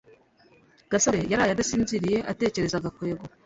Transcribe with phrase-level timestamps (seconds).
[0.91, 3.23] gasore yaraye adasinziriye atekereza gakwego